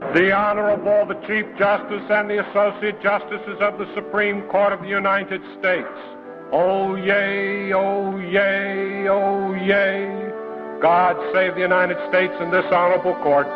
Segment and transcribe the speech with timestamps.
[0.00, 4.88] The Honorable the Chief Justice and the Associate Justices of the Supreme Court of the
[4.88, 5.86] United States.
[6.50, 10.32] Oh, yay, oh, yay, oh, yay.
[10.80, 13.46] God save the United States and this honorable court.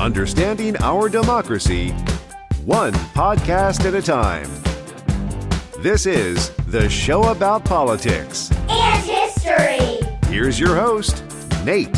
[0.00, 1.90] Understanding our democracy,
[2.64, 4.48] one podcast at a time.
[5.82, 9.98] This is The Show About Politics and History.
[10.30, 11.22] Here's your host,
[11.64, 11.97] Nate.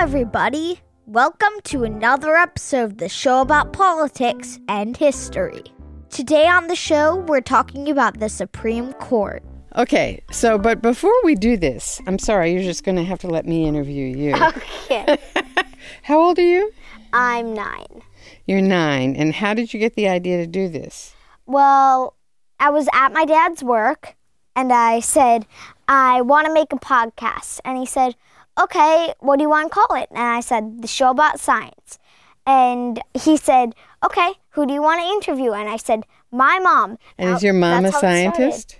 [0.00, 0.80] Everybody.
[1.04, 5.62] Welcome to another episode of the show about politics and history.
[6.08, 9.42] Today on the show, we're talking about the Supreme Court.
[9.76, 13.28] Okay, so but before we do this, I'm sorry, you're just going to have to
[13.28, 14.34] let me interview you.
[14.86, 15.18] Okay.
[16.02, 16.72] How old are you?
[17.12, 18.00] I'm nine.
[18.46, 19.14] You're nine.
[19.16, 21.14] And how did you get the idea to do this?
[21.44, 22.16] Well,
[22.58, 24.16] I was at my dad's work
[24.56, 25.46] and I said,
[25.88, 27.60] I want to make a podcast.
[27.66, 28.14] And he said,
[28.60, 30.08] Okay, what do you want to call it?
[30.10, 31.98] And I said, The Show About Science.
[32.46, 35.52] And he said, Okay, who do you want to interview?
[35.52, 36.98] And I said, My mom.
[37.18, 38.36] And Now, is your mom a that's how it started.
[38.36, 38.78] scientist?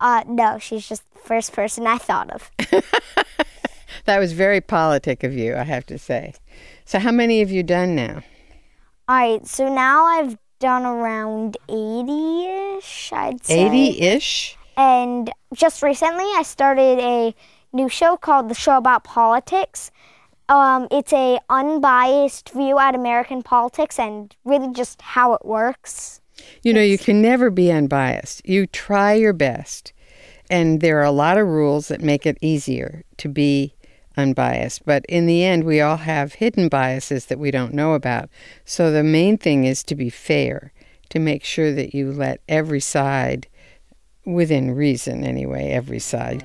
[0.00, 2.50] Uh, no, she's just the first person I thought of.
[4.04, 6.34] That was very politic of you, I have to say.
[6.84, 8.22] So how many have you done now?
[9.08, 13.68] All right, so now I've done around 80 ish, I'd say.
[13.68, 14.56] 80-ish?
[14.76, 17.34] And just recently, I started a
[17.72, 19.90] new show called The Show About Politics.
[20.48, 26.20] Um, it's a unbiased view at American politics and really just how it works.
[26.62, 28.46] You know, you can never be unbiased.
[28.46, 29.92] You try your best.
[30.50, 33.74] And there are a lot of rules that make it easier to be
[34.16, 34.84] unbiased.
[34.84, 38.28] But in the end, we all have hidden biases that we don't know about.
[38.64, 40.72] So the main thing is to be fair,
[41.08, 43.46] to make sure that you let every side,
[44.26, 46.44] within reason anyway, every side,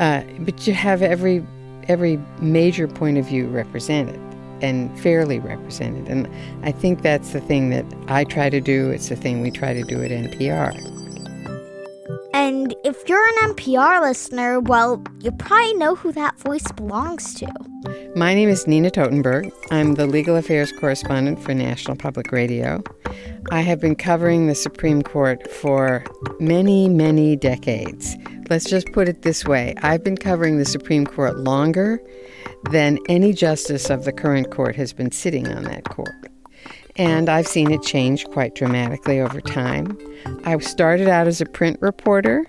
[0.00, 1.46] uh, but you have every
[1.88, 4.18] every major point of view represented
[4.62, 6.08] and fairly represented.
[6.08, 6.28] And
[6.62, 8.90] I think that's the thing that I try to do.
[8.90, 10.74] It's the thing we try to do at NPR.
[12.32, 17.48] And if you're an NPR listener, well, you probably know who that voice belongs to.
[18.14, 19.50] My name is Nina Totenberg.
[19.70, 22.82] I'm the legal affairs correspondent for National Public Radio.
[23.50, 26.04] I have been covering the Supreme Court for
[26.38, 28.16] many, many decades.
[28.48, 32.00] Let's just put it this way I've been covering the Supreme Court longer
[32.70, 36.30] than any justice of the current court has been sitting on that court.
[36.96, 39.96] And I've seen it change quite dramatically over time.
[40.44, 42.46] I started out as a print reporter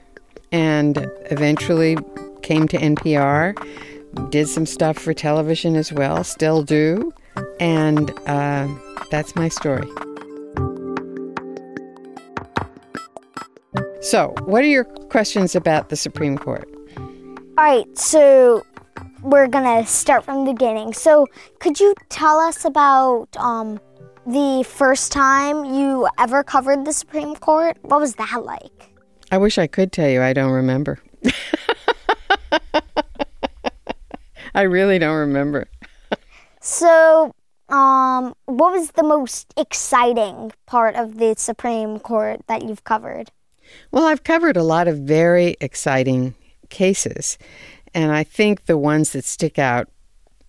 [0.51, 1.97] and eventually
[2.41, 3.55] came to NPR,
[4.29, 7.13] did some stuff for television as well, still do.
[7.59, 8.67] And uh,
[9.09, 9.87] that's my story.
[14.11, 16.69] So, what are your questions about the Supreme Court?
[16.97, 18.65] All right, so
[19.21, 20.91] we're gonna start from the beginning.
[20.91, 21.27] So,
[21.59, 23.79] could you tell us about um,
[24.27, 27.77] the first time you ever covered the Supreme Court?
[27.83, 28.93] What was that like?
[29.31, 30.99] I wish I could tell you, I don't remember.
[34.53, 35.69] I really don't remember.
[36.59, 37.33] So,
[37.69, 43.31] um, what was the most exciting part of the Supreme Court that you've covered?
[43.91, 46.35] Well, I've covered a lot of very exciting
[46.69, 47.37] cases,
[47.93, 49.89] and I think the ones that stick out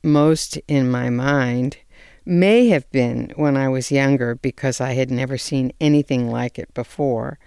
[0.02, 1.76] most in my mind
[2.24, 6.72] may have been when I was younger because I had never seen anything like it
[6.74, 7.38] before.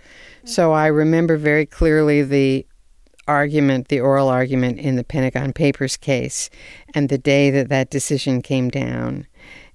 [0.43, 0.77] So mm-hmm.
[0.77, 2.65] I remember very clearly the
[3.27, 6.49] argument, the oral argument in the Pentagon Papers case,
[6.93, 9.27] and the day that that decision came down.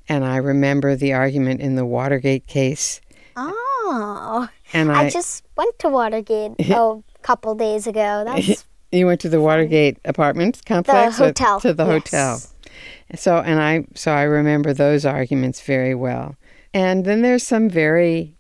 [0.08, 3.00] And I remember the argument in the Watergate case.
[3.36, 8.24] Oh, Oh, And I, I, just went to Watergate oh, a couple days ago.
[8.24, 11.92] That's you went to the Watergate apartment complex or hotel, to the yes.
[11.92, 12.40] hotel.
[13.16, 16.36] So and I so I remember those arguments very well.
[16.72, 18.36] And then there's some very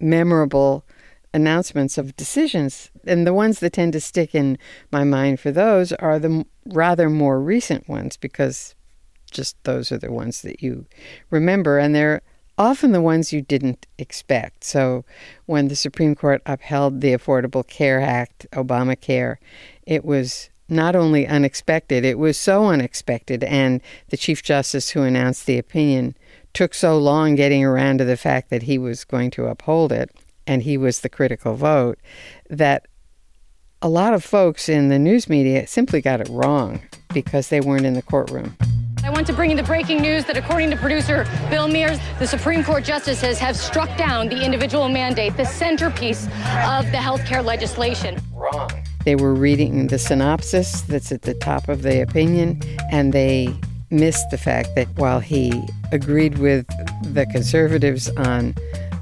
[0.00, 0.84] memorable
[1.32, 2.90] announcements of decisions.
[3.06, 4.58] And the ones that tend to stick in
[4.90, 8.74] my mind for those are the rather more recent ones because
[9.30, 10.86] just those are the ones that you
[11.30, 11.78] remember.
[11.78, 12.22] And they're
[12.58, 14.64] often the ones you didn't expect.
[14.64, 15.04] So
[15.46, 19.36] when the Supreme Court upheld the Affordable Care Act, Obamacare,
[19.86, 23.44] it was not only unexpected, it was so unexpected.
[23.44, 26.16] And the Chief Justice who announced the opinion
[26.52, 30.10] took so long getting around to the fact that he was going to uphold it
[30.46, 31.98] and he was the critical vote
[32.48, 32.86] that
[33.82, 36.80] a lot of folks in the news media simply got it wrong
[37.12, 38.56] because they weren't in the courtroom.
[39.06, 42.26] I want to bring you the breaking news that according to producer Bill Mears, the
[42.26, 46.24] Supreme Court justices have struck down the individual mandate, the centerpiece
[46.66, 48.20] of the health care legislation.
[48.34, 48.68] Wrong.
[49.04, 52.60] They were reading the synopsis that's at the top of the opinion,
[52.90, 53.54] and they
[53.90, 55.52] missed the fact that while he
[55.92, 56.66] agreed with
[57.04, 58.56] the conservatives on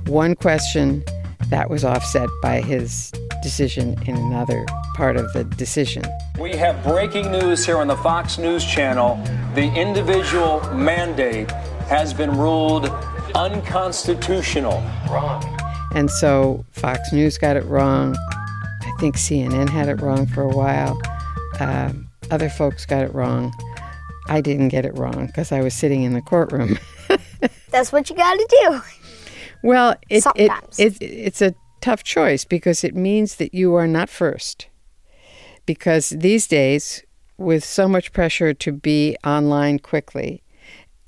[0.06, 1.02] one question,
[1.48, 3.10] that was offset by his
[3.42, 4.66] decision in another
[4.96, 6.02] part of the decision.
[6.38, 9.22] We have breaking news here on the Fox News channel.
[9.54, 11.48] The individual mandate
[11.88, 12.86] has been ruled
[13.36, 14.82] unconstitutional.
[15.08, 15.44] Wrong.
[15.94, 18.16] And so Fox News got it wrong.
[18.18, 21.00] I think CNN had it wrong for a while.
[21.60, 21.92] Uh,
[22.32, 23.52] other folks got it wrong.
[24.26, 26.76] I didn't get it wrong because I was sitting in the courtroom.
[27.70, 28.80] That's what you got to do.
[29.62, 34.10] Well, it, it, it, it's a tough choice because it means that you are not
[34.10, 34.66] first.
[35.64, 37.04] Because these days,
[37.36, 40.42] with so much pressure to be online quickly,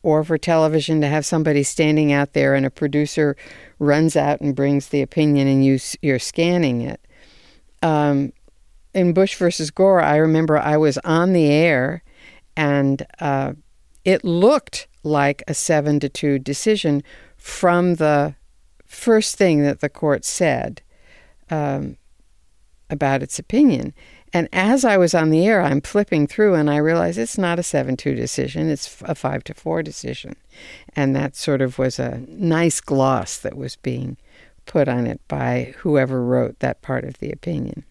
[0.03, 3.37] or for television to have somebody standing out there and a producer
[3.79, 7.01] runs out and brings the opinion and you, you're scanning it.
[7.83, 8.33] Um,
[8.95, 12.03] in Bush versus Gore, I remember I was on the air
[12.57, 13.53] and uh,
[14.05, 17.03] it looked like a seven to two decision
[17.37, 18.35] from the
[18.87, 20.83] first thing that the court said
[21.51, 21.97] um,
[22.89, 23.93] about its opinion.
[24.37, 27.59] And as I was on the air, I'm flipping through and I realized it's not
[27.59, 30.37] a 7 2 decision, it's a 5 to 4 decision.
[30.95, 34.19] And that sort of was a nice gloss that was being
[34.67, 37.85] put on it by whoever wrote that part of the opinion.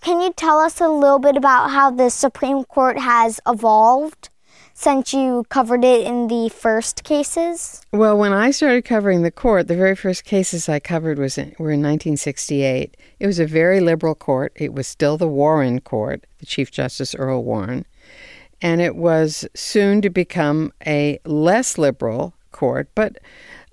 [0.00, 4.30] Can you tell us a little bit about how the Supreme Court has evolved
[4.74, 7.82] since you covered it in the first cases?
[7.92, 11.54] Well, when I started covering the court, the very first cases I covered was in,
[11.58, 12.96] were in 1968.
[13.20, 14.52] It was a very liberal court.
[14.56, 17.86] It was still the Warren Court, the Chief Justice Earl Warren,
[18.60, 23.18] and it was soon to become a less liberal court, but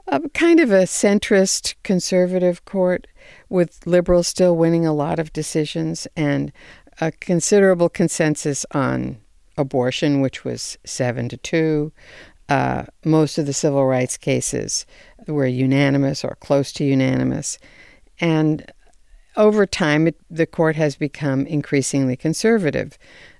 [0.07, 3.05] a kind of a centrist conservative court
[3.47, 6.51] with liberals still winning a lot of decisions and
[6.99, 9.17] a considerable consensus on
[9.59, 11.91] abortion, which was seven to two.
[12.47, 14.87] Uh, most of the civil rights cases
[15.27, 17.59] were unanimous or close to unanimous.
[18.19, 18.71] And
[19.37, 22.97] over time, it, the court has become increasingly conservative.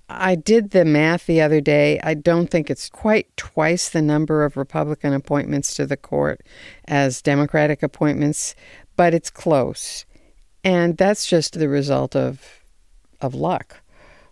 [0.07, 1.99] I did the math the other day.
[2.03, 6.41] I don't think it's quite twice the number of Republican appointments to the court
[6.85, 8.55] as Democratic appointments,
[8.95, 10.05] but it's close.
[10.63, 12.63] And that's just the result of
[13.21, 13.81] of luck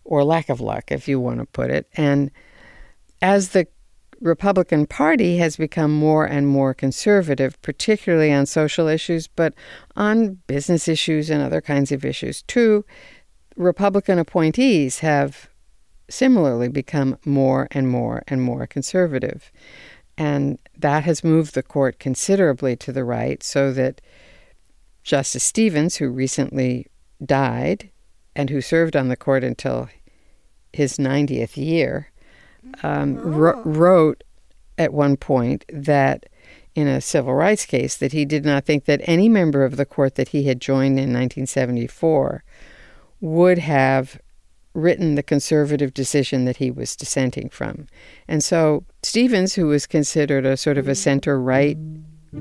[0.08, 1.88] or lack of luck, if you want to put it.
[1.96, 2.32] And
[3.22, 3.68] as the
[4.22, 9.54] Republican Party has become more and more conservative, particularly on social issues, but
[9.96, 12.84] on business issues and other kinds of issues too,
[13.56, 15.50] Republican appointees have
[16.10, 19.52] similarly become more and more and more conservative.
[20.18, 24.02] And that has moved the court considerably to the right so that
[25.04, 26.88] Justice Stevens, who recently
[27.24, 27.90] died
[28.36, 29.90] and who served on the court until
[30.78, 32.12] his 90th year,
[32.84, 33.62] um, oh.
[33.64, 34.24] wrote
[34.78, 36.28] at one point that
[36.76, 39.86] in a civil rights case that he did not think that any member of the
[39.86, 42.44] court that he had joined in 1974
[43.20, 44.22] would have
[44.76, 47.88] written the conservative decision that he was dissenting from.
[48.28, 51.78] And so Stevens, who was considered a sort of a center right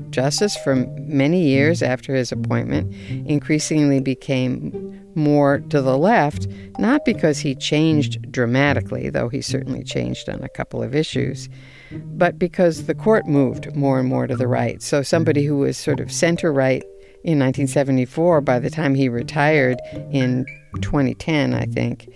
[0.09, 2.93] justice for many years after his appointment,
[3.27, 6.47] increasingly became more to the left,
[6.77, 11.49] not because he changed dramatically, though he certainly changed on a couple of issues,
[11.91, 14.81] but because the court moved more and more to the right.
[14.81, 16.83] So somebody who was sort of center right
[17.23, 19.79] in 1974, by the time he retired
[20.11, 20.45] in
[20.81, 22.07] 2010, I think,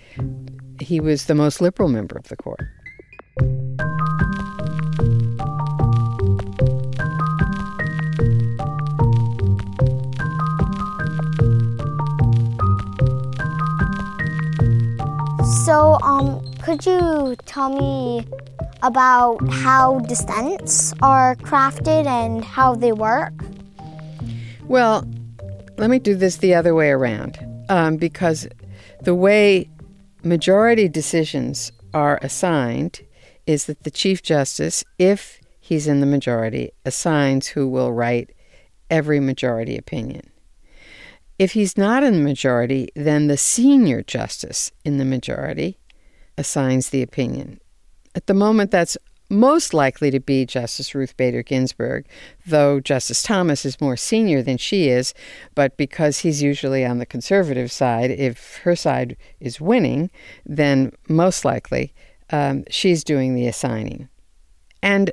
[0.80, 2.62] he was the most liberal member of the court.
[16.02, 18.26] Um, could you tell me
[18.82, 23.32] about how dissents are crafted and how they work?
[24.66, 25.08] Well,
[25.78, 28.48] let me do this the other way around um, because
[29.02, 29.68] the way
[30.24, 33.02] majority decisions are assigned
[33.46, 38.30] is that the Chief Justice, if he's in the majority, assigns who will write
[38.90, 40.30] every majority opinion.
[41.38, 45.78] If he's not in the majority, then the senior justice in the majority
[46.38, 47.60] assigns the opinion.
[48.14, 48.96] At the moment, that's
[49.32, 52.06] most likely to be Justice Ruth Bader Ginsburg,
[52.46, 55.14] though Justice Thomas is more senior than she is.
[55.54, 60.10] But because he's usually on the conservative side, if her side is winning,
[60.44, 61.94] then most likely
[62.30, 64.08] um, she's doing the assigning.
[64.82, 65.10] And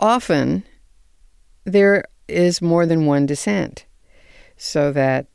[0.00, 0.64] often
[1.64, 3.86] there is more than one dissent
[4.56, 5.26] so that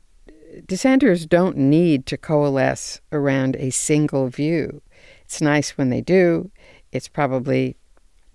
[0.66, 4.82] dissenters don't need to coalesce around a single view.
[5.24, 6.50] It's nice when they do.
[6.92, 7.76] It's probably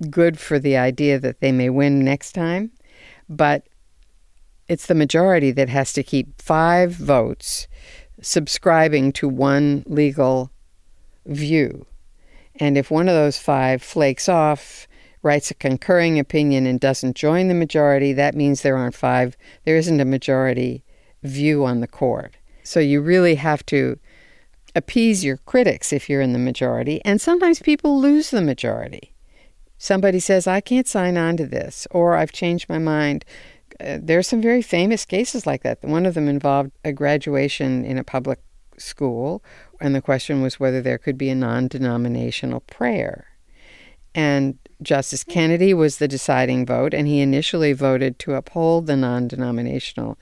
[0.09, 2.71] good for the idea that they may win next time,
[3.29, 3.67] but
[4.67, 7.67] it's the majority that has to keep five votes
[8.21, 10.51] subscribing to one legal
[11.25, 11.85] view.
[12.59, 14.87] And if one of those five flakes off,
[15.23, 19.77] writes a concurring opinion, and doesn't join the majority, that means there aren't five, there
[19.77, 20.83] isn't a majority
[21.23, 22.35] view on the court.
[22.63, 23.97] So you really have to
[24.75, 27.01] appease your critics if you're in the majority.
[27.03, 29.13] And sometimes people lose the majority.
[29.77, 33.25] Somebody says, I can't sign on to this, or I've changed my mind.
[33.79, 35.83] Uh, there are some very famous cases like that.
[35.83, 38.39] One of them involved a graduation in a public
[38.77, 39.43] school,
[39.79, 43.27] and the question was whether there could be a non denominational prayer.
[44.15, 49.27] And Justice Kennedy was the deciding vote, and he initially voted to uphold the non
[49.27, 50.17] denominational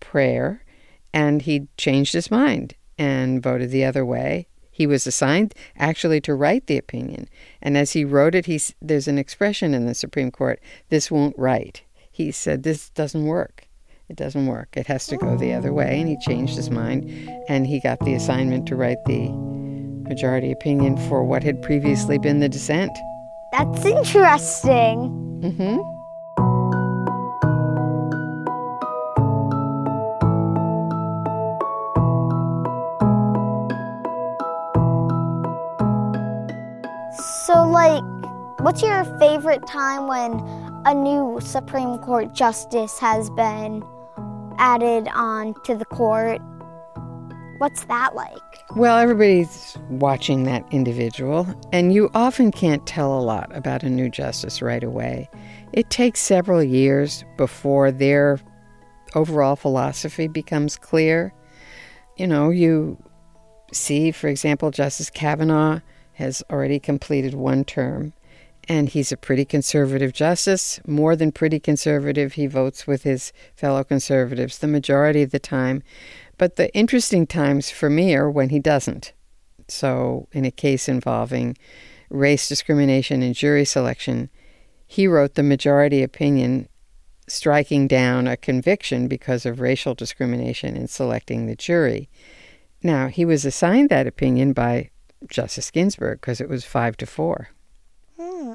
[0.00, 0.64] prayer,
[1.12, 4.46] and he changed his mind and voted the other way.
[4.70, 7.28] He was assigned actually to write the opinion,
[7.60, 11.36] and as he wrote it, he's, there's an expression in the Supreme Court this won't
[11.36, 11.82] write.
[12.10, 13.68] He said, This doesn't work.
[14.08, 14.68] It doesn't work.
[14.72, 16.00] It has to go the other way.
[16.00, 17.10] And he changed his mind,
[17.48, 19.28] and he got the assignment to write the
[20.08, 22.90] majority opinion for what had previously been the dissent.
[23.52, 25.40] That's interesting.
[25.42, 25.76] Mm-hmm.
[25.76, 25.97] So,
[38.60, 40.32] what's your favorite time when
[40.84, 43.84] a new Supreme Court justice has been
[44.58, 46.40] added on to the court?
[47.58, 48.38] What's that like?
[48.76, 54.08] Well, everybody's watching that individual, and you often can't tell a lot about a new
[54.08, 55.28] justice right away.
[55.72, 58.40] It takes several years before their
[59.14, 61.32] overall philosophy becomes clear.
[62.16, 62.96] You know, you
[63.72, 65.80] see, for example, Justice Kavanaugh
[66.14, 68.12] has already completed one term,
[68.68, 70.78] and he's a pretty conservative justice.
[70.86, 75.82] More than pretty conservative, he votes with his fellow conservatives the majority of the time.
[76.36, 79.12] But the interesting times for me are when he doesn't.
[79.68, 81.56] So, in a case involving
[82.10, 84.30] race discrimination and jury selection,
[84.86, 86.68] he wrote the majority opinion
[87.26, 92.08] striking down a conviction because of racial discrimination in selecting the jury.
[92.82, 94.90] Now, he was assigned that opinion by
[95.28, 97.50] Justice Ginsburg because it was five to four.
[98.18, 98.54] Hmm.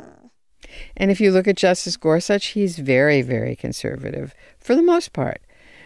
[0.95, 5.41] And if you look at Justice Gorsuch, he's very, very conservative for the most part.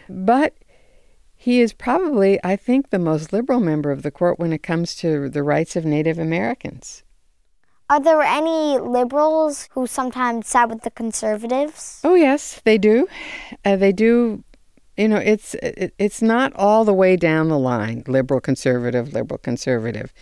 [0.08, 0.54] But
[1.36, 4.94] he is probably, I think, the most liberal member of the court when it comes
[4.96, 7.04] to the rights of Native Americans.
[7.90, 12.00] Are there any liberals who sometimes side with the conservatives?
[12.04, 13.08] Oh yes, they do.
[13.64, 14.44] Uh, they do
[14.98, 19.38] you know it's it, it's not all the way down the line liberal conservative liberal
[19.38, 20.12] conservative.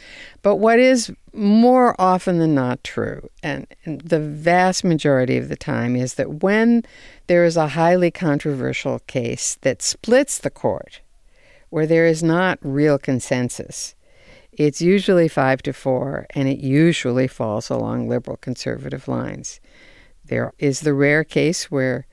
[0.43, 5.57] But what is more often than not true and, and the vast majority of the
[5.57, 6.85] time is that when
[7.27, 11.01] there is a highly controversial case that splits the court
[11.71, 13.97] where there is not real consensus
[14.57, 19.61] it's usually 5 to 4 and it usually falls along liberal conservative lines.
[20.25, 22.07] There is the rare case where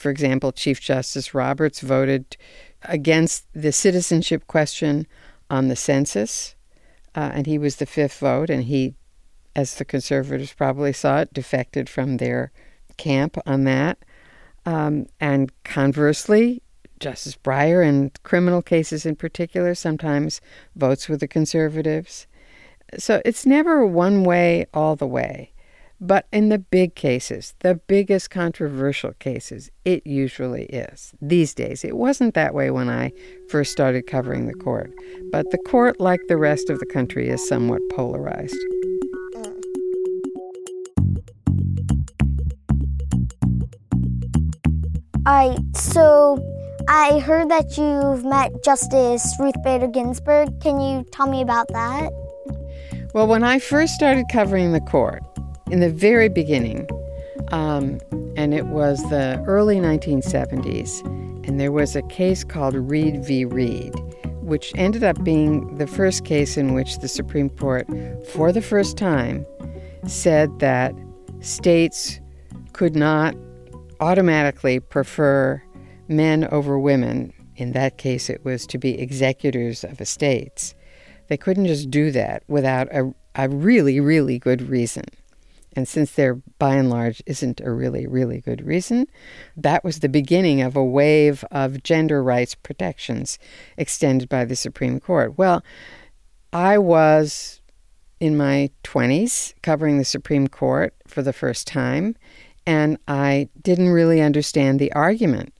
[0.00, 2.38] for example, Chief Justice Roberts voted
[2.84, 5.06] against the citizenship question
[5.50, 6.54] on the census,
[7.14, 8.94] uh, and he was the fifth vote, and he,
[9.54, 12.50] as the conservatives probably saw it, defected from their
[12.96, 13.98] camp on that.
[14.64, 16.62] Um, and conversely,
[16.98, 20.40] Justice Breyer, in criminal cases in particular, sometimes
[20.76, 22.26] votes with the conservatives.
[22.96, 25.52] So it's never one way all the way.
[26.02, 31.12] But in the big cases, the biggest controversial cases, it usually is.
[31.20, 33.12] These days, it wasn't that way when I
[33.50, 34.94] first started covering the court.
[35.30, 38.56] But the court, like the rest of the country, is somewhat polarized.
[45.26, 46.42] All right, so
[46.88, 50.60] I heard that you've met Justice Ruth Bader Ginsburg.
[50.62, 52.10] Can you tell me about that?
[53.12, 55.22] Well, when I first started covering the court,
[55.70, 56.88] in the very beginning,
[57.48, 58.00] um,
[58.36, 61.04] and it was the early 1970s,
[61.46, 63.44] and there was a case called Reed v.
[63.44, 63.94] Reed,
[64.40, 67.86] which ended up being the first case in which the Supreme Court,
[68.32, 69.46] for the first time,
[70.06, 70.92] said that
[71.40, 72.20] states
[72.72, 73.34] could not
[74.00, 75.62] automatically prefer
[76.08, 77.32] men over women.
[77.56, 80.74] In that case, it was to be executors of estates.
[81.28, 85.04] They couldn't just do that without a, a really, really good reason.
[85.74, 89.06] And since there, by and large, isn't a really, really good reason,
[89.56, 93.38] that was the beginning of a wave of gender rights protections
[93.76, 95.38] extended by the Supreme Court.
[95.38, 95.62] Well,
[96.52, 97.60] I was
[98.18, 102.16] in my 20s covering the Supreme Court for the first time,
[102.66, 105.54] and I didn't really understand the argument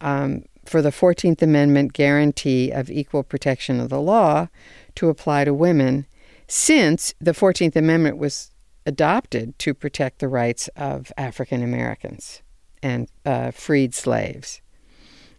[0.00, 4.48] um, for the 14th Amendment guarantee of equal protection of the law
[4.96, 6.06] to apply to women,
[6.46, 8.50] since the 14th Amendment was
[8.86, 12.40] adopted to protect the rights of African Americans
[12.82, 14.62] and uh, freed slaves.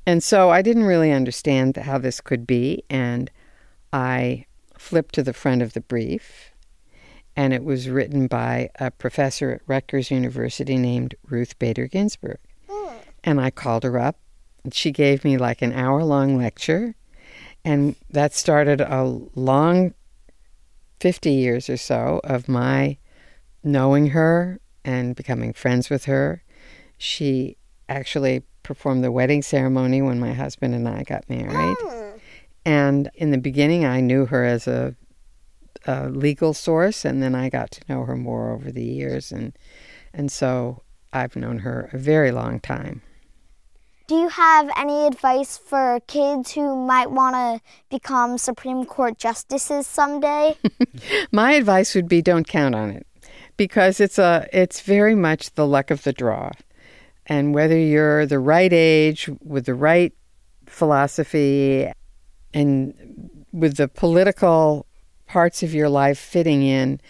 [0.05, 3.31] And so I didn't really understand how this could be, and
[3.91, 4.45] I
[4.77, 6.51] flipped to the front of the brief,
[7.35, 12.39] and it was written by a professor at Rutgers University named Ruth Bader Ginsburg.
[13.23, 14.17] And I called her up,
[14.63, 16.95] and she gave me like an hour long lecture,
[17.65, 19.03] and that started a
[19.35, 19.93] long
[20.99, 22.97] 50 years or so of my
[23.67, 26.43] knowing her and becoming friends with her.
[26.97, 27.57] She
[27.89, 31.77] actually performed the wedding ceremony when my husband and I got married.
[31.77, 32.19] Mm.
[32.65, 34.95] And in the beginning, I knew her as a,
[35.85, 39.31] a, legal source, and then I got to know her more over the years.
[39.31, 39.57] And,
[40.13, 40.83] and so
[41.13, 43.01] I've known her a very long time.
[44.07, 49.85] Do you have any advice for kids who might want to become Supreme Court justices
[49.85, 50.57] someday?
[51.31, 53.05] My advice would be don't count on it
[53.57, 56.51] because it's a it's very much the luck of the draw.
[57.25, 60.13] And whether you're the right age with the right
[60.65, 61.91] philosophy
[62.53, 64.85] and with the political
[65.25, 67.01] parts of your life fitting in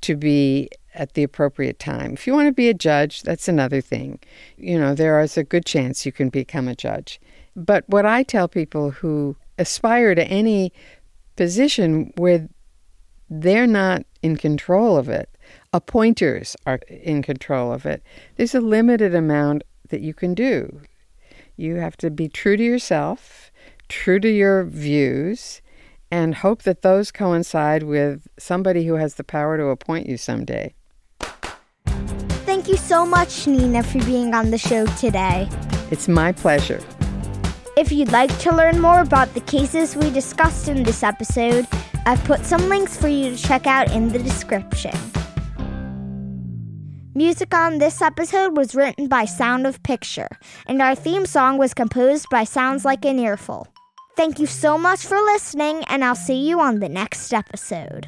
[0.00, 2.14] to be at the appropriate time.
[2.14, 4.18] If you want to be a judge, that's another thing.
[4.56, 7.20] You know, there is a good chance you can become a judge.
[7.54, 10.72] But what I tell people who aspire to any
[11.36, 12.48] position where
[13.28, 15.28] they're not in control of it,
[15.72, 18.02] appointers are in control of it,
[18.36, 20.80] there's a limited amount that you can do.
[21.56, 23.52] You have to be true to yourself,
[23.88, 25.62] true to your views,
[26.10, 30.74] and hope that those coincide with somebody who has the power to appoint you someday.
[32.46, 35.48] Thank you so much, Nina, for being on the show today.
[35.90, 36.80] It's my pleasure.
[37.76, 41.66] If you'd like to learn more about the cases we discussed in this episode,
[42.06, 44.92] I've put some links for you to check out in the description.
[47.14, 50.28] Music on this episode was written by Sound of Picture,
[50.68, 53.66] and our theme song was composed by Sounds Like an Earful.
[54.16, 58.06] Thank you so much for listening, and I'll see you on the next episode.